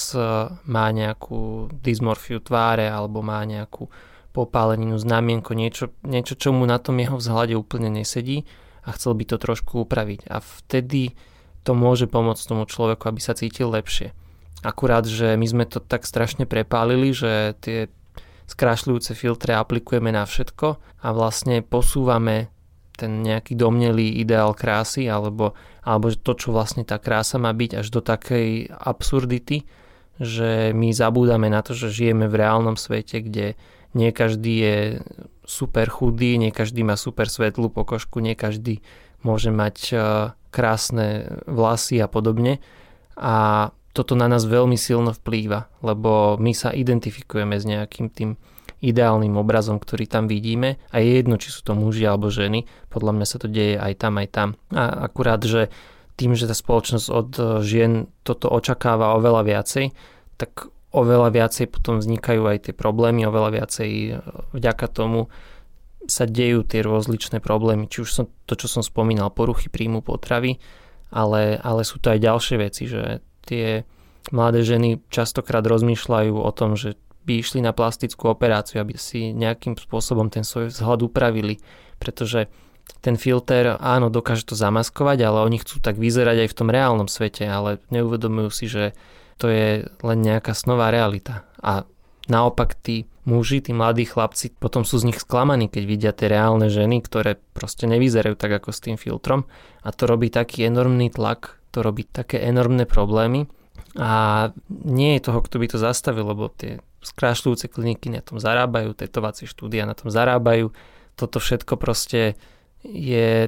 má 0.66 0.90
nejakú 0.90 1.72
dysmorfiu 1.72 2.42
tváre 2.42 2.90
alebo 2.90 3.22
má 3.22 3.40
nejakú 3.46 3.88
popáleninu, 4.38 5.02
znamienko, 5.02 5.58
niečo, 5.58 5.90
niečo, 6.06 6.38
čo 6.38 6.54
mu 6.54 6.70
na 6.70 6.78
tom 6.78 7.02
jeho 7.02 7.18
vzhľade 7.18 7.58
úplne 7.58 7.90
nesedí 7.90 8.46
a 8.86 8.94
chcel 8.94 9.18
by 9.18 9.26
to 9.26 9.42
trošku 9.42 9.82
upraviť. 9.90 10.30
A 10.30 10.38
vtedy 10.38 11.18
to 11.66 11.74
môže 11.74 12.06
pomôcť 12.06 12.46
tomu 12.46 12.70
človeku, 12.70 13.10
aby 13.10 13.18
sa 13.18 13.34
cítil 13.34 13.74
lepšie. 13.74 14.14
Akurát, 14.62 15.10
že 15.10 15.34
my 15.34 15.46
sme 15.50 15.66
to 15.66 15.82
tak 15.82 16.06
strašne 16.06 16.46
prepálili, 16.46 17.12
že 17.12 17.58
tie 17.58 17.90
skrášľujúce 18.48 19.18
filtre 19.18 19.58
aplikujeme 19.58 20.14
na 20.14 20.24
všetko 20.24 20.68
a 21.04 21.08
vlastne 21.12 21.66
posúvame 21.66 22.54
ten 22.98 23.22
nejaký 23.22 23.54
domnelý 23.54 24.18
ideál 24.24 24.58
krásy 24.58 25.06
alebo, 25.06 25.54
alebo 25.86 26.10
to, 26.10 26.34
čo 26.34 26.50
vlastne 26.50 26.82
tá 26.82 26.98
krása 26.98 27.38
má 27.38 27.54
byť 27.54 27.86
až 27.86 27.88
do 27.94 28.02
takej 28.02 28.74
absurdity, 28.74 29.68
že 30.18 30.74
my 30.74 30.90
zabúdame 30.90 31.46
na 31.52 31.62
to, 31.62 31.78
že 31.78 31.94
žijeme 31.94 32.26
v 32.26 32.40
reálnom 32.42 32.74
svete, 32.74 33.22
kde 33.22 33.54
nie 33.94 34.12
každý 34.12 34.54
je 34.60 34.78
super 35.48 35.88
chudý, 35.88 36.36
nie 36.36 36.52
každý 36.52 36.84
má 36.84 37.00
super 37.00 37.32
svetlú 37.32 37.72
pokožku, 37.72 38.20
nie 38.20 38.36
každý 38.36 38.84
môže 39.24 39.50
mať 39.50 39.78
eh, 39.92 40.00
krásne 40.52 41.40
vlasy 41.48 42.04
a 42.04 42.08
podobne. 42.12 42.60
A 43.18 43.70
toto 43.96 44.14
na 44.14 44.30
nás 44.30 44.46
veľmi 44.46 44.78
silno 44.78 45.10
vplýva, 45.10 45.74
lebo 45.82 46.38
my 46.38 46.54
sa 46.54 46.70
identifikujeme 46.70 47.58
s 47.58 47.66
nejakým 47.66 48.14
tým 48.14 48.38
ideálnym 48.78 49.34
obrazom, 49.42 49.82
ktorý 49.82 50.06
tam 50.06 50.30
vidíme 50.30 50.78
a 50.94 51.02
je 51.02 51.18
jedno, 51.18 51.42
či 51.42 51.50
sú 51.50 51.66
to 51.66 51.74
muži 51.74 52.06
alebo 52.06 52.30
ženy, 52.30 52.70
podľa 52.94 53.18
mňa 53.18 53.26
sa 53.26 53.38
to 53.42 53.50
deje 53.50 53.74
aj 53.74 53.94
tam, 53.98 54.22
aj 54.22 54.28
tam. 54.30 54.50
A 54.70 55.10
akurát, 55.10 55.42
že 55.42 55.74
tým, 56.14 56.38
že 56.38 56.46
tá 56.46 56.54
spoločnosť 56.54 57.08
od 57.10 57.30
eh, 57.38 57.46
žien 57.66 57.92
toto 58.22 58.52
očakáva 58.52 59.18
oveľa 59.18 59.42
viacej, 59.48 59.86
tak 60.38 60.70
oveľa 60.98 61.30
viacej 61.30 61.70
potom 61.70 62.02
vznikajú 62.02 62.42
aj 62.50 62.58
tie 62.70 62.74
problémy, 62.74 63.30
oveľa 63.30 63.64
viacej 63.64 63.92
eh, 63.92 64.18
vďaka 64.58 64.88
tomu 64.90 65.30
sa 66.08 66.24
dejú 66.24 66.64
tie 66.64 66.82
rozličné 66.82 67.44
problémy, 67.44 67.92
či 67.92 68.02
už 68.02 68.10
som 68.10 68.26
to, 68.48 68.56
čo 68.56 68.72
som 68.72 68.82
spomínal, 68.82 69.28
poruchy 69.30 69.68
príjmu 69.68 70.00
potravy, 70.00 70.56
ale, 71.12 71.60
ale 71.60 71.84
sú 71.84 72.00
to 72.00 72.16
aj 72.16 72.24
ďalšie 72.24 72.56
veci, 72.58 72.88
že 72.88 73.20
tie 73.44 73.84
mladé 74.32 74.64
ženy 74.64 75.04
častokrát 75.12 75.64
rozmýšľajú 75.68 76.36
o 76.36 76.52
tom, 76.56 76.80
že 76.80 76.96
by 77.28 77.44
išli 77.44 77.60
na 77.60 77.76
plastickú 77.76 78.32
operáciu, 78.32 78.80
aby 78.80 78.96
si 78.96 79.36
nejakým 79.36 79.76
spôsobom 79.76 80.32
ten 80.32 80.48
svoj 80.48 80.72
vzhľad 80.72 81.12
upravili, 81.12 81.60
pretože 82.00 82.48
ten 83.04 83.20
filter, 83.20 83.76
áno, 83.84 84.08
dokáže 84.08 84.48
to 84.48 84.56
zamaskovať, 84.56 85.28
ale 85.28 85.44
oni 85.44 85.60
chcú 85.60 85.84
tak 85.84 86.00
vyzerať 86.00 86.48
aj 86.48 86.50
v 86.56 86.58
tom 86.58 86.72
reálnom 86.72 87.12
svete, 87.12 87.44
ale 87.44 87.84
neuvedomujú 87.92 88.50
si, 88.52 88.72
že 88.72 88.96
to 89.38 89.48
je 89.48 89.86
len 90.04 90.20
nejaká 90.22 90.58
snová 90.58 90.90
realita. 90.90 91.46
A 91.62 91.86
Naopak 92.28 92.76
tí 92.76 93.08
muži, 93.24 93.64
tí 93.64 93.72
mladí 93.72 94.04
chlapci 94.04 94.52
potom 94.52 94.84
sú 94.84 95.00
z 95.00 95.08
nich 95.12 95.20
sklamaní, 95.24 95.72
keď 95.72 95.84
vidia 95.88 96.12
tie 96.12 96.28
reálne 96.28 96.68
ženy, 96.68 97.00
ktoré 97.00 97.40
proste 97.56 97.88
nevyzerajú 97.88 98.36
tak 98.36 98.60
ako 98.60 98.76
s 98.76 98.84
tým 98.84 99.00
filtrom. 99.00 99.48
A 99.88 99.96
to 99.96 100.12
robí 100.12 100.28
taký 100.28 100.68
enormný 100.68 101.08
tlak, 101.08 101.56
to 101.72 101.80
robí 101.80 102.04
také 102.04 102.44
enormné 102.44 102.84
problémy. 102.84 103.48
A 103.96 104.52
nie 104.68 105.16
je 105.16 105.32
toho, 105.32 105.40
kto 105.40 105.56
by 105.56 105.68
to 105.72 105.80
zastavil, 105.80 106.28
lebo 106.28 106.52
tie 106.52 106.84
skrášľujúce 107.00 107.72
kliniky 107.72 108.12
na 108.12 108.20
tom 108.20 108.44
zarábajú, 108.44 108.92
tetovacie 108.92 109.48
štúdia 109.48 109.88
na 109.88 109.96
tom 109.96 110.12
zarábajú, 110.12 110.76
toto 111.16 111.40
všetko 111.40 111.80
proste 111.80 112.36
je 112.84 113.48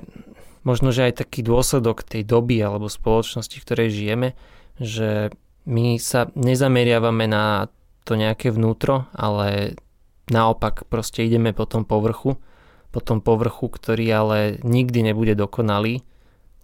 možno, 0.63 0.95
že 0.95 1.11
aj 1.11 1.27
taký 1.27 1.43
dôsledok 1.43 2.07
tej 2.07 2.23
doby 2.23 2.63
alebo 2.63 2.87
spoločnosti, 2.87 3.59
v 3.59 3.65
ktorej 3.67 3.89
žijeme, 3.91 4.39
že 4.79 5.35
my 5.69 6.01
sa 6.01 6.33
nezameriavame 6.33 7.29
na 7.29 7.69
to 8.01 8.17
nejaké 8.17 8.49
vnútro, 8.49 9.05
ale 9.13 9.77
naopak 10.33 10.89
proste 10.89 11.29
ideme 11.29 11.53
po 11.53 11.69
tom 11.69 11.85
povrchu, 11.85 12.41
po 12.89 12.99
tom 13.05 13.21
povrchu, 13.21 13.69
ktorý 13.69 14.05
ale 14.09 14.37
nikdy 14.65 15.13
nebude 15.13 15.37
dokonalý, 15.37 16.01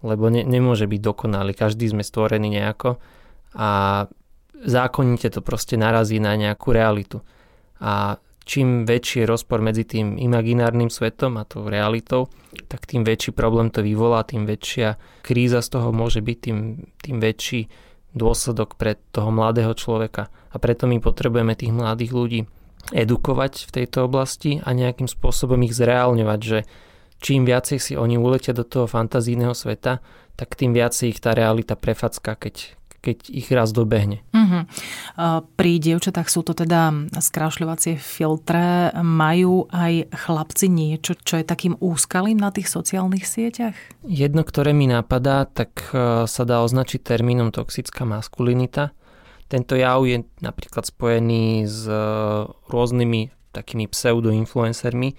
lebo 0.02 0.34
ne, 0.34 0.42
nemôže 0.42 0.90
byť 0.90 1.02
dokonalý, 1.02 1.54
každý 1.54 1.86
sme 1.86 2.02
stvorení 2.02 2.50
nejako 2.50 2.98
a 3.54 3.70
zákonite 4.66 5.30
to 5.30 5.46
proste 5.46 5.78
narazí 5.78 6.18
na 6.18 6.34
nejakú 6.34 6.74
realitu. 6.74 7.22
A 7.78 8.18
čím 8.46 8.90
väčší 8.90 9.26
je 9.26 9.30
rozpor 9.30 9.62
medzi 9.62 9.86
tým 9.86 10.18
imaginárnym 10.18 10.90
svetom 10.90 11.38
a 11.38 11.46
tou 11.46 11.70
realitou, 11.70 12.30
tak 12.66 12.90
tým 12.90 13.06
väčší 13.06 13.38
problém 13.38 13.70
to 13.70 13.86
vyvolá, 13.86 14.26
tým 14.26 14.50
väčšia 14.50 15.22
kríza 15.22 15.62
z 15.62 15.70
toho 15.78 15.94
môže 15.94 16.26
byť, 16.26 16.38
tým, 16.42 16.58
tým 17.02 17.18
väčší 17.22 17.62
dôsledok 18.16 18.80
pre 18.80 18.98
toho 19.12 19.30
mladého 19.30 19.76
človeka. 19.76 20.32
A 20.50 20.58
preto 20.58 20.88
my 20.88 21.04
potrebujeme 21.04 21.54
tých 21.54 21.76
mladých 21.76 22.12
ľudí 22.16 22.42
edukovať 22.96 23.68
v 23.68 23.74
tejto 23.82 24.08
oblasti 24.08 24.64
a 24.64 24.72
nejakým 24.72 25.10
spôsobom 25.10 25.60
ich 25.66 25.76
zreálňovať, 25.76 26.40
že 26.40 26.60
čím 27.20 27.44
viacej 27.44 27.78
si 27.82 27.94
oni 27.98 28.16
uletia 28.16 28.56
do 28.56 28.64
toho 28.64 28.86
fantazijného 28.86 29.54
sveta, 29.58 30.00
tak 30.36 30.56
tým 30.56 30.76
viacej 30.76 31.16
ich 31.16 31.20
tá 31.20 31.36
realita 31.36 31.74
prefacká, 31.76 32.36
keď, 32.38 32.76
keď 33.06 33.30
ich 33.30 33.46
raz 33.54 33.70
dobehne. 33.70 34.26
Uh-huh. 34.34 34.66
Pri 35.54 35.78
dievčatách 35.78 36.26
sú 36.26 36.42
to 36.42 36.58
teda 36.58 36.90
skrášľovacie 37.14 38.02
filtre. 38.02 38.90
Majú 38.98 39.70
aj 39.70 40.10
chlapci 40.10 40.66
niečo, 40.66 41.14
čo 41.14 41.38
je 41.38 41.46
takým 41.46 41.78
úskalým 41.78 42.42
na 42.42 42.50
tých 42.50 42.66
sociálnych 42.66 43.30
sieťach? 43.30 43.78
Jedno, 44.02 44.42
ktoré 44.42 44.74
mi 44.74 44.90
napadá, 44.90 45.46
tak 45.46 45.94
e, 45.94 46.26
sa 46.26 46.44
dá 46.44 46.66
označiť 46.66 47.06
termínom 47.06 47.54
toxická 47.54 48.10
maskulinita. 48.10 48.98
Tento 49.46 49.78
jav 49.78 50.02
je 50.10 50.26
napríklad 50.42 50.90
spojený 50.90 51.70
s 51.70 51.86
e, 51.86 51.94
rôznymi 52.50 53.54
takými 53.54 53.86
pseudoinfluencermi, 53.86 55.10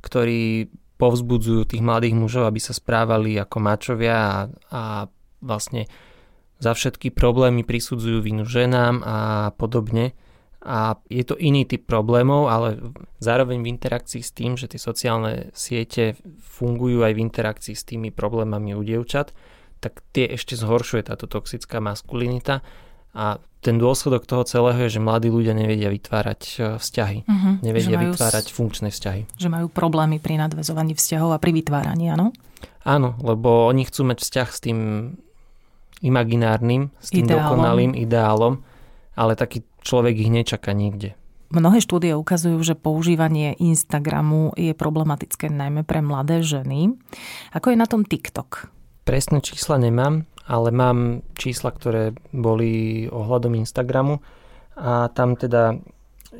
ktorí 0.00 0.72
povzbudzujú 0.96 1.68
tých 1.68 1.82
mladých 1.84 2.14
mužov, 2.16 2.48
aby 2.48 2.60
sa 2.62 2.72
správali 2.72 3.36
ako 3.36 3.56
mačovia 3.60 4.14
a, 4.14 4.34
a 4.70 4.82
vlastne 5.44 5.84
za 6.58 6.72
všetky 6.72 7.10
problémy 7.12 7.66
prisudzujú 7.66 8.22
vinu 8.22 8.46
ženám 8.46 9.02
a 9.04 9.18
podobne. 9.56 10.14
A 10.64 10.96
je 11.12 11.20
to 11.28 11.36
iný 11.36 11.68
typ 11.68 11.84
problémov, 11.84 12.48
ale 12.48 12.80
zároveň 13.20 13.60
v 13.60 13.70
interakcii 13.76 14.24
s 14.24 14.32
tým, 14.32 14.56
že 14.56 14.64
tie 14.64 14.80
sociálne 14.80 15.52
siete 15.52 16.16
fungujú 16.40 17.04
aj 17.04 17.12
v 17.12 17.20
interakcii 17.20 17.76
s 17.76 17.84
tými 17.84 18.08
problémami 18.08 18.72
u 18.72 18.80
dievčat, 18.80 19.36
tak 19.84 20.00
tie 20.16 20.24
ešte 20.32 20.56
zhoršuje 20.56 21.12
táto 21.12 21.28
toxická 21.28 21.84
maskulinita. 21.84 22.64
A 23.12 23.38
ten 23.60 23.76
dôsledok 23.76 24.24
toho 24.24 24.42
celého 24.48 24.88
je, 24.88 24.96
že 24.96 25.04
mladí 25.04 25.28
ľudia 25.28 25.52
nevedia 25.52 25.88
vytvárať 25.88 26.40
e, 26.42 26.56
vzťahy. 26.82 27.18
Uh-huh, 27.24 27.54
nevedia 27.62 27.96
vytvárať 27.96 28.44
s... 28.48 28.52
funkčné 28.52 28.88
vzťahy. 28.90 29.38
Že 29.38 29.48
majú 29.48 29.66
problémy 29.70 30.18
pri 30.18 30.36
nadvezovaní 30.36 30.98
vzťahov 30.98 31.32
a 31.32 31.38
pri 31.38 31.54
vytváraní, 31.54 32.10
áno? 32.10 32.34
Áno, 32.84 33.16
lebo 33.24 33.70
oni 33.70 33.88
chcú 33.88 34.04
mať 34.04 34.18
vzťah 34.20 34.48
s 34.50 34.58
tým 34.60 34.78
imaginárnym, 36.02 36.90
s 36.98 37.14
tým 37.14 37.28
ideálom. 37.28 37.42
dokonalým 37.44 37.92
ideálom, 37.94 38.54
ale 39.14 39.38
taký 39.38 39.62
človek 39.84 40.14
ich 40.18 40.30
nečaká 40.32 40.74
nikde. 40.74 41.14
Mnohé 41.54 41.78
štúdie 41.78 42.18
ukazujú, 42.18 42.58
že 42.66 42.74
používanie 42.74 43.54
Instagramu 43.62 44.50
je 44.58 44.74
problematické 44.74 45.46
najmä 45.52 45.86
pre 45.86 46.02
mladé 46.02 46.42
ženy. 46.42 46.98
Ako 47.54 47.70
je 47.70 47.78
na 47.78 47.86
tom 47.86 48.02
TikTok? 48.02 48.74
Presné 49.06 49.38
čísla 49.38 49.78
nemám, 49.78 50.26
ale 50.48 50.74
mám 50.74 51.22
čísla, 51.38 51.70
ktoré 51.70 52.16
boli 52.34 53.06
ohľadom 53.06 53.54
Instagramu 53.54 54.18
a 54.74 55.06
tam 55.14 55.38
teda 55.38 55.78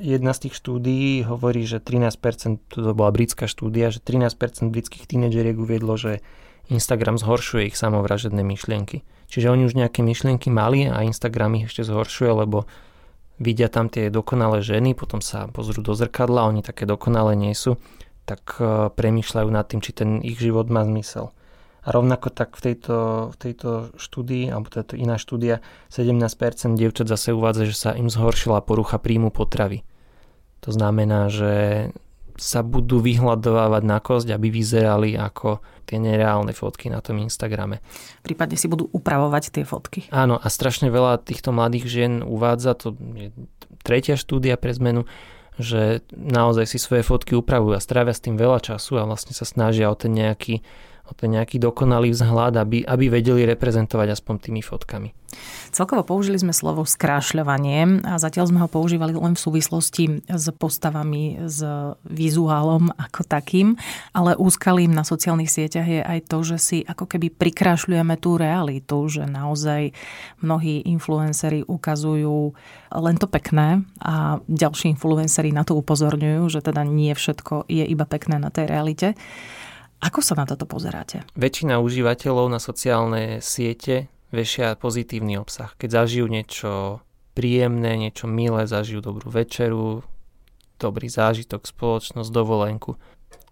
jedna 0.00 0.34
z 0.34 0.48
tých 0.48 0.58
štúdií 0.58 1.22
hovorí, 1.22 1.62
že 1.62 1.78
13%, 1.78 2.74
to 2.74 2.90
bola 2.96 3.14
britská 3.14 3.46
štúdia, 3.46 3.94
že 3.94 4.02
13% 4.02 4.74
britských 4.74 5.06
tínedžeriek 5.06 5.54
uviedlo, 5.54 5.94
že 5.94 6.24
Instagram 6.72 7.20
zhoršuje 7.20 7.70
ich 7.70 7.78
samovražedné 7.78 8.42
myšlienky. 8.42 9.06
Čiže 9.28 9.50
oni 9.50 9.66
už 9.66 9.74
nejaké 9.74 10.04
myšlienky 10.04 10.48
mali 10.52 10.86
a 10.86 11.02
Instagram 11.02 11.58
ich 11.58 11.70
ešte 11.70 11.86
zhoršuje, 11.86 12.30
lebo 12.46 12.68
vidia 13.38 13.66
tam 13.66 13.90
tie 13.90 14.12
dokonalé 14.12 14.62
ženy, 14.62 14.94
potom 14.94 15.18
sa 15.18 15.50
pozrú 15.50 15.82
do 15.82 15.94
zrkadla, 15.96 16.46
oni 16.46 16.62
také 16.62 16.86
dokonalé 16.86 17.34
nie 17.34 17.54
sú, 17.56 17.80
tak 18.24 18.56
e, 18.62 18.88
premýšľajú 18.94 19.48
nad 19.50 19.66
tým, 19.66 19.80
či 19.82 19.90
ten 19.92 20.22
ich 20.22 20.38
život 20.38 20.70
má 20.70 20.86
zmysel. 20.86 21.34
A 21.84 21.92
rovnako 21.92 22.32
tak 22.32 22.56
v 22.56 22.72
tejto, 22.72 23.28
v 23.34 23.36
tejto 23.36 23.92
štúdii, 24.00 24.48
alebo 24.48 24.72
táto 24.72 24.96
iná 24.96 25.20
štúdia, 25.20 25.60
17% 25.92 26.80
dievčat 26.80 27.04
zase 27.04 27.36
uvádza, 27.36 27.68
že 27.68 27.76
sa 27.76 27.90
im 27.92 28.08
zhoršila 28.08 28.64
porucha 28.64 28.96
príjmu 28.96 29.28
potravy. 29.28 29.84
To 30.64 30.72
znamená, 30.72 31.28
že 31.28 31.52
sa 32.40 32.64
budú 32.64 33.04
vyhľadovávať 33.04 33.82
na 33.84 33.98
kosť, 34.00 34.32
aby 34.32 34.48
vyzerali 34.48 35.14
ako 35.14 35.60
tie 35.84 36.00
nereálne 36.00 36.56
fotky 36.56 36.88
na 36.88 37.04
tom 37.04 37.20
Instagrame. 37.20 37.84
Prípadne 38.24 38.56
si 38.56 38.66
budú 38.66 38.88
upravovať 38.90 39.52
tie 39.52 39.64
fotky. 39.68 40.08
Áno, 40.10 40.40
a 40.40 40.46
strašne 40.48 40.88
veľa 40.88 41.20
týchto 41.20 41.52
mladých 41.52 41.84
žien 41.86 42.12
uvádza, 42.24 42.74
to 42.74 42.96
je 43.14 43.30
tretia 43.84 44.16
štúdia 44.16 44.56
pre 44.56 44.72
zmenu, 44.72 45.04
že 45.60 46.02
naozaj 46.10 46.66
si 46.66 46.78
svoje 46.82 47.06
fotky 47.06 47.38
upravujú 47.38 47.78
a 47.78 47.84
strávia 47.84 48.16
s 48.16 48.24
tým 48.24 48.34
veľa 48.34 48.58
času 48.58 48.98
a 48.98 49.06
vlastne 49.06 49.36
sa 49.36 49.46
snažia 49.46 49.86
o 49.86 49.94
ten 49.94 50.10
nejaký 50.10 50.66
nejaký 51.24 51.56
dokonalý 51.60 52.12
vzhľad, 52.12 52.60
aby, 52.60 52.84
aby 52.84 53.04
vedeli 53.08 53.44
reprezentovať 53.48 54.16
aspoň 54.16 54.34
tými 54.48 54.60
fotkami. 54.60 55.12
Celkovo 55.74 56.06
použili 56.06 56.38
sme 56.38 56.54
slovo 56.54 56.86
skrášľovanie 56.86 58.06
a 58.06 58.22
zatiaľ 58.22 58.54
sme 58.54 58.62
ho 58.62 58.70
používali 58.70 59.18
len 59.18 59.34
v 59.34 59.42
súvislosti 59.42 60.04
s 60.30 60.46
postavami, 60.54 61.50
s 61.50 61.58
vizuálom 62.06 62.94
ako 62.94 63.26
takým, 63.26 63.74
ale 64.14 64.38
úskalím 64.38 64.94
na 64.94 65.02
sociálnych 65.02 65.50
sieťach 65.50 65.88
je 65.90 66.00
aj 66.06 66.30
to, 66.30 66.38
že 66.46 66.56
si 66.62 66.78
ako 66.86 67.10
keby 67.10 67.34
prikrášľujeme 67.34 68.14
tú 68.22 68.38
realitu, 68.38 69.10
že 69.10 69.26
naozaj 69.26 69.90
mnohí 70.38 70.86
influenceri 70.86 71.66
ukazujú 71.66 72.54
len 72.94 73.16
to 73.18 73.26
pekné 73.26 73.82
a 73.98 74.38
ďalší 74.46 74.94
influenceri 74.94 75.50
na 75.50 75.66
to 75.66 75.74
upozorňujú, 75.74 76.46
že 76.46 76.62
teda 76.62 76.86
nie 76.86 77.10
všetko 77.10 77.66
je 77.66 77.82
iba 77.82 78.06
pekné 78.06 78.38
na 78.38 78.54
tej 78.54 78.70
realite. 78.70 79.18
Ako 80.04 80.20
sa 80.20 80.36
na 80.36 80.44
toto 80.44 80.68
pozeráte? 80.68 81.24
Väčšina 81.32 81.80
užívateľov 81.80 82.52
na 82.52 82.60
sociálne 82.60 83.40
siete 83.40 84.12
vešia 84.36 84.76
pozitívny 84.76 85.40
obsah. 85.40 85.72
Keď 85.80 86.04
zažijú 86.04 86.28
niečo 86.28 87.00
príjemné, 87.32 87.96
niečo 87.96 88.28
milé, 88.28 88.68
zažijú 88.68 89.00
dobrú 89.00 89.32
večeru, 89.32 90.04
dobrý 90.76 91.08
zážitok, 91.08 91.64
spoločnosť, 91.64 92.28
dovolenku. 92.28 93.00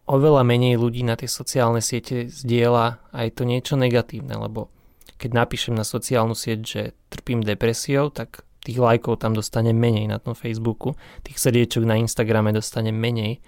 Oveľa 0.04 0.44
menej 0.44 0.76
ľudí 0.76 1.00
na 1.00 1.16
tie 1.16 1.30
sociálne 1.30 1.80
siete 1.80 2.28
zdieľa 2.28 3.00
aj 3.16 3.28
to 3.40 3.49
niečo 3.49 3.80
negatívne, 3.80 4.37
lebo 4.37 4.68
keď 5.16 5.32
napíšem 5.32 5.73
na 5.73 5.88
sociálnu 5.88 6.37
sieť, 6.37 6.61
že 6.61 6.82
trpím 7.09 7.40
depresiou, 7.40 8.12
tak 8.12 8.44
tých 8.61 8.76
lajkov 8.76 9.25
tam 9.25 9.32
dostane 9.32 9.73
menej 9.73 10.11
na 10.11 10.21
tom 10.21 10.37
Facebooku, 10.37 10.99
tých 11.25 11.38
srdiečok 11.40 11.88
na 11.88 11.97
Instagrame 11.97 12.52
dostane 12.52 12.92
menej 12.92 13.40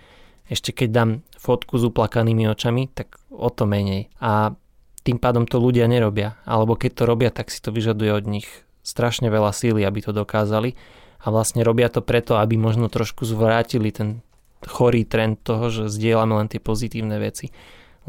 ešte 0.48 0.76
keď 0.76 0.88
dám 0.92 1.10
fotku 1.40 1.80
s 1.80 1.84
uplakanými 1.88 2.48
očami, 2.52 2.88
tak 2.92 3.16
o 3.32 3.48
to 3.48 3.64
menej. 3.64 4.12
A 4.20 4.56
tým 5.04 5.20
pádom 5.20 5.44
to 5.44 5.60
ľudia 5.60 5.84
nerobia. 5.88 6.40
Alebo 6.48 6.76
keď 6.76 6.90
to 6.96 7.04
robia, 7.04 7.30
tak 7.32 7.52
si 7.52 7.60
to 7.60 7.72
vyžaduje 7.72 8.12
od 8.12 8.24
nich 8.24 8.48
strašne 8.84 9.28
veľa 9.28 9.52
síly, 9.52 9.84
aby 9.84 10.00
to 10.04 10.12
dokázali. 10.12 10.76
A 11.24 11.32
vlastne 11.32 11.64
robia 11.64 11.88
to 11.88 12.04
preto, 12.04 12.36
aby 12.36 12.56
možno 12.56 12.92
trošku 12.92 13.24
zvrátili 13.24 13.92
ten 13.92 14.24
chorý 14.64 15.04
trend 15.04 15.40
toho, 15.44 15.68
že 15.68 15.92
zdieľame 15.92 16.40
len 16.40 16.48
tie 16.48 16.60
pozitívne 16.60 17.20
veci. 17.20 17.52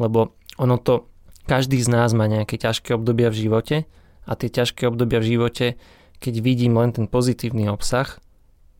Lebo 0.00 0.36
ono 0.56 0.76
to, 0.80 1.08
každý 1.44 1.80
z 1.80 1.88
nás 1.92 2.16
má 2.16 2.28
nejaké 2.28 2.56
ťažké 2.56 2.96
obdobia 2.96 3.28
v 3.28 3.48
živote 3.48 3.76
a 4.24 4.32
tie 4.36 4.48
ťažké 4.48 4.88
obdobia 4.88 5.20
v 5.20 5.36
živote, 5.36 5.66
keď 6.20 6.34
vidím 6.40 6.80
len 6.80 6.96
ten 6.96 7.04
pozitívny 7.08 7.68
obsah, 7.68 8.20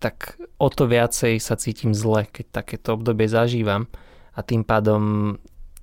tak 0.06 0.38
o 0.62 0.70
to 0.70 0.86
viacej 0.86 1.42
sa 1.42 1.58
cítim 1.58 1.90
zle, 1.90 2.30
keď 2.30 2.62
takéto 2.62 2.94
obdobie 2.94 3.26
zažívam 3.26 3.90
a 4.38 4.46
tým 4.46 4.62
pádom 4.62 5.34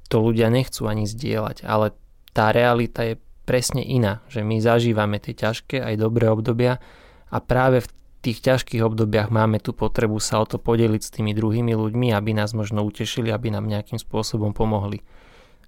to 0.07 0.23
ľudia 0.23 0.47
nechcú 0.47 0.87
ani 0.87 1.03
zdieľať, 1.03 1.67
ale 1.67 1.91
tá 2.31 2.55
realita 2.55 3.03
je 3.03 3.19
presne 3.43 3.83
iná, 3.83 4.23
že 4.31 4.39
my 4.39 4.63
zažívame 4.63 5.19
tie 5.19 5.35
ťažké 5.35 5.83
aj 5.83 5.99
dobré 5.99 6.31
obdobia 6.31 6.79
a 7.27 7.37
práve 7.43 7.83
v 7.83 7.91
tých 8.23 8.39
ťažkých 8.39 8.79
obdobiach 8.87 9.27
máme 9.27 9.59
tú 9.59 9.75
potrebu 9.75 10.23
sa 10.23 10.39
o 10.39 10.47
to 10.47 10.55
podeliť 10.55 11.01
s 11.03 11.11
tými 11.11 11.35
druhými 11.35 11.75
ľuďmi, 11.75 12.15
aby 12.15 12.31
nás 12.31 12.55
možno 12.55 12.87
utešili, 12.87 13.27
aby 13.27 13.51
nám 13.51 13.67
nejakým 13.67 13.99
spôsobom 13.99 14.55
pomohli. 14.55 15.03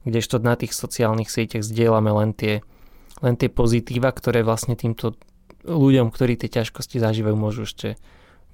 Kdežto 0.07 0.39
na 0.39 0.55
tých 0.55 0.71
sociálnych 0.71 1.27
sieťach 1.27 1.67
zdieľame 1.67 2.15
len 2.15 2.31
tie, 2.31 2.63
len 3.19 3.35
tie 3.35 3.51
pozitíva, 3.51 4.15
ktoré 4.15 4.47
vlastne 4.47 4.79
týmto 4.79 5.19
ľuďom, 5.67 6.07
ktorí 6.15 6.39
tie 6.39 6.47
ťažkosti 6.47 7.03
zažívajú, 7.03 7.35
môžu 7.35 7.67
ešte 7.67 7.99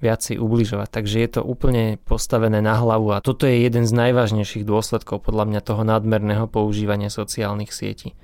viacej 0.02 0.42
ubližovať. 0.42 0.88
Takže 0.90 1.16
je 1.22 1.30
to 1.38 1.40
úplne 1.46 1.96
postavené 2.02 2.58
na 2.58 2.74
hlavu 2.74 3.14
a 3.14 3.22
toto 3.22 3.46
je 3.46 3.62
jeden 3.62 3.86
z 3.86 3.94
najvážnejších 3.94 4.66
dôsledkov 4.66 5.22
podľa 5.22 5.46
mňa 5.48 5.60
toho 5.62 5.82
nadmerného 5.86 6.50
používania 6.50 7.08
sociálnych 7.08 7.70
sietí. 7.70 8.18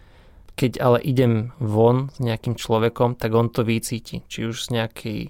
Keď 0.58 0.82
ale 0.82 0.98
idem 1.06 1.54
von 1.62 2.10
s 2.10 2.18
nejakým 2.18 2.58
človekom, 2.58 3.14
tak 3.14 3.30
on 3.30 3.46
to 3.54 3.62
vycíti. 3.62 4.26
Či 4.26 4.50
už 4.50 4.66
z 4.66 4.68
nejakej 4.74 5.20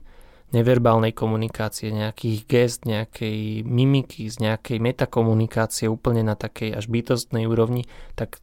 neverbálnej 0.57 1.13
komunikácie, 1.13 1.93
nejakých 1.93 2.39
gest, 2.49 2.89
nejakej 2.89 3.69
mimiky, 3.69 4.33
z 4.33 4.41
nejakej 4.41 4.81
metakomunikácie 4.81 5.85
úplne 5.85 6.25
na 6.25 6.33
takej 6.33 6.73
až 6.73 6.89
bytostnej 6.89 7.45
úrovni, 7.45 7.85
tak 8.17 8.41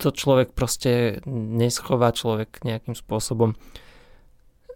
to 0.00 0.08
človek 0.08 0.56
proste 0.56 1.20
neschová 1.30 2.10
človek 2.16 2.64
nejakým 2.64 2.96
spôsobom, 2.96 3.52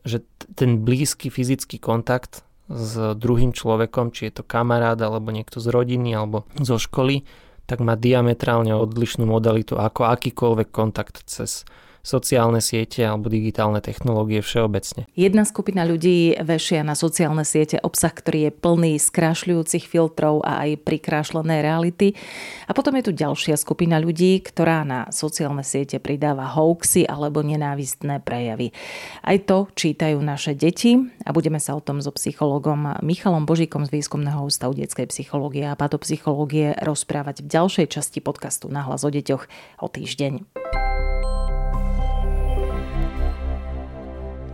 že 0.06 0.22
ten 0.54 0.86
blízky 0.86 1.32
fyzický 1.32 1.82
kontakt 1.82 2.45
s 2.66 3.14
druhým 3.14 3.54
človekom, 3.54 4.10
či 4.10 4.30
je 4.30 4.40
to 4.40 4.42
kamarát 4.42 4.98
alebo 4.98 5.30
niekto 5.30 5.62
z 5.62 5.70
rodiny 5.70 6.14
alebo 6.14 6.46
zo 6.58 6.78
školy, 6.82 7.22
tak 7.66 7.82
má 7.82 7.98
diametrálne 7.98 8.74
odlišnú 8.74 9.26
modalitu 9.26 9.78
ako 9.78 10.06
akýkoľvek 10.06 10.68
kontakt 10.70 11.22
cez 11.26 11.66
sociálne 12.06 12.62
siete 12.62 13.02
alebo 13.02 13.26
digitálne 13.26 13.82
technológie 13.82 14.38
všeobecne. 14.38 15.10
Jedna 15.18 15.42
skupina 15.42 15.82
ľudí 15.82 16.38
vešia 16.38 16.86
na 16.86 16.94
sociálne 16.94 17.42
siete 17.42 17.82
obsah, 17.82 18.14
ktorý 18.14 18.46
je 18.46 18.52
plný 18.54 18.92
skrášľujúcich 19.02 19.90
filtrov 19.90 20.46
a 20.46 20.62
aj 20.62 20.86
prikrášlené 20.86 21.66
reality. 21.66 22.14
A 22.70 22.72
potom 22.78 22.94
je 22.94 23.10
tu 23.10 23.12
ďalšia 23.12 23.58
skupina 23.58 23.98
ľudí, 23.98 24.38
ktorá 24.38 24.86
na 24.86 25.10
sociálne 25.10 25.66
siete 25.66 25.98
pridáva 25.98 26.46
hoaxy 26.54 27.02
alebo 27.02 27.42
nenávistné 27.42 28.22
prejavy. 28.22 28.70
Aj 29.26 29.34
to 29.42 29.66
čítajú 29.74 30.22
naše 30.22 30.54
deti 30.54 30.94
a 31.26 31.34
budeme 31.34 31.58
sa 31.58 31.74
o 31.74 31.82
tom 31.82 31.98
so 31.98 32.14
psychologom 32.14 32.94
Michalom 33.02 33.50
Božíkom 33.50 33.82
z 33.82 33.98
Výskumného 33.98 34.46
ústavu 34.46 34.78
detskej 34.78 35.10
psychológie 35.10 35.66
a 35.66 35.74
patopsychológie 35.74 36.78
rozprávať 36.86 37.42
v 37.42 37.50
ďalšej 37.50 37.86
časti 37.98 38.22
podcastu 38.22 38.70
Nahlas 38.70 39.02
o 39.02 39.10
deťoch 39.10 39.50
o 39.82 39.86
týždeň. 39.90 40.85